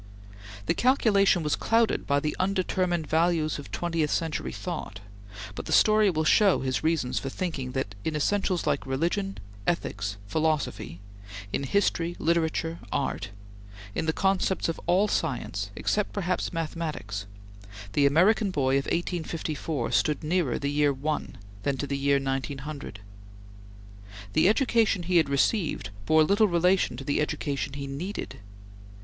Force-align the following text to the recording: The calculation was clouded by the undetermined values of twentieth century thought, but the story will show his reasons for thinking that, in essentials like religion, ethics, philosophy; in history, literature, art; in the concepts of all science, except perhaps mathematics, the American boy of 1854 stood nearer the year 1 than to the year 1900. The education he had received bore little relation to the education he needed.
The 0.65 0.73
calculation 0.73 1.43
was 1.43 1.55
clouded 1.55 2.07
by 2.07 2.19
the 2.19 2.35
undetermined 2.39 3.05
values 3.05 3.59
of 3.59 3.69
twentieth 3.69 4.09
century 4.09 4.51
thought, 4.51 4.99
but 5.53 5.67
the 5.67 5.71
story 5.71 6.09
will 6.09 6.23
show 6.23 6.61
his 6.61 6.83
reasons 6.83 7.19
for 7.19 7.29
thinking 7.29 7.73
that, 7.73 7.93
in 8.03 8.15
essentials 8.15 8.65
like 8.65 8.87
religion, 8.87 9.37
ethics, 9.67 10.17
philosophy; 10.25 11.01
in 11.53 11.61
history, 11.65 12.15
literature, 12.17 12.79
art; 12.91 13.29
in 13.93 14.07
the 14.07 14.11
concepts 14.11 14.67
of 14.67 14.81
all 14.87 15.07
science, 15.07 15.69
except 15.75 16.13
perhaps 16.13 16.51
mathematics, 16.51 17.27
the 17.93 18.07
American 18.07 18.49
boy 18.49 18.79
of 18.79 18.85
1854 18.85 19.91
stood 19.91 20.23
nearer 20.23 20.57
the 20.57 20.71
year 20.71 20.91
1 20.91 21.37
than 21.61 21.77
to 21.77 21.85
the 21.85 21.95
year 21.95 22.17
1900. 22.19 23.01
The 24.33 24.49
education 24.49 25.03
he 25.03 25.17
had 25.17 25.29
received 25.29 25.91
bore 26.07 26.23
little 26.23 26.47
relation 26.47 26.97
to 26.97 27.03
the 27.03 27.21
education 27.21 27.73
he 27.73 27.85
needed. 27.85 28.39